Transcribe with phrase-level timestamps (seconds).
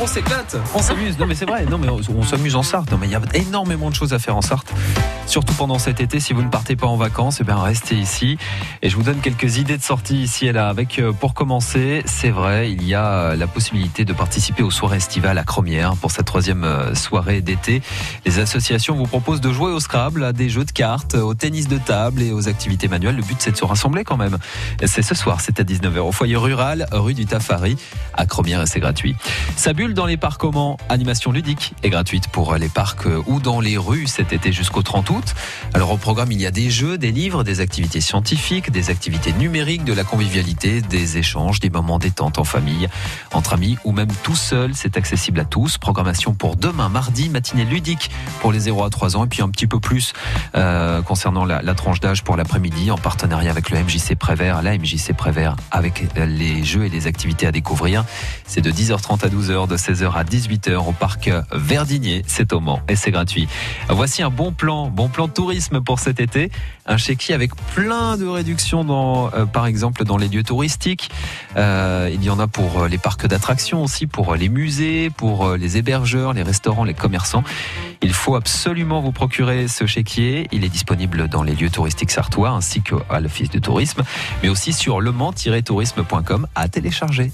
[0.00, 1.18] On s'éclate, on s'amuse.
[1.18, 2.90] Non mais c'est vrai, non mais on, s'amuse en Sarthe.
[2.90, 4.72] Non mais il y a énormément de choses à faire en Sarthe.
[5.26, 8.36] Surtout pendant cet été, si vous ne partez pas en vacances, eh bien restez ici.
[8.82, 10.68] Et je vous donne quelques idées de sortie ici et là.
[10.68, 14.70] Avec, euh, pour commencer, c'est vrai, il y a euh, la possibilité de participer aux
[14.70, 17.80] soirées estivales à Cromière pour cette troisième euh, soirée d'été.
[18.26, 21.68] Les associations vous proposent de jouer au Scrabble, à des jeux de cartes, au tennis
[21.68, 23.16] de table et aux activités manuelles.
[23.16, 24.38] Le but, c'est de se rassembler quand même.
[24.82, 27.76] Et C'est ce soir, c'est à 19h au foyer rural, rue du Tafari,
[28.12, 29.16] à Cromière et c'est gratuit.
[29.92, 33.76] Dans les parcs comment Animation ludique est gratuite pour les parcs euh, ou dans les
[33.76, 35.34] rues cet été jusqu'au 30 août.
[35.74, 39.32] Alors au programme, il y a des jeux, des livres, des activités scientifiques, des activités
[39.34, 42.88] numériques, de la convivialité, des échanges, des moments détente en famille,
[43.32, 44.70] entre amis ou même tout seul.
[44.74, 45.76] C'est accessible à tous.
[45.76, 48.10] Programmation pour demain, mardi, matinée ludique
[48.40, 50.14] pour les 0 à 3 ans et puis un petit peu plus
[50.54, 54.78] euh, concernant la, la tranche d'âge pour l'après-midi en partenariat avec le MJC Prévert, la
[54.78, 58.04] MJC Prévert avec les jeux et les activités à découvrir.
[58.46, 62.22] C'est de 10h30 à 12h, de 16h à 18h au parc Verdigné.
[62.28, 63.48] C'est au Mans et c'est gratuit.
[63.88, 66.52] Voici un bon plan, bon plan tourisme pour cet été.
[66.86, 71.10] Un chéquier avec plein de réductions dans, euh, par exemple, dans les lieux touristiques.
[71.56, 75.54] Euh, il y en a pour euh, les parcs d'attractions aussi, pour les musées, pour
[75.56, 77.42] les hébergeurs, les restaurants, les commerçants.
[78.00, 80.46] Il faut absolument vous procurer ce chéquier.
[80.52, 84.02] Il est disponible dans les lieux touristiques sartois ainsi qu'à l'office de tourisme,
[84.42, 87.32] mais aussi sur lemans-tourisme.com à télécharger.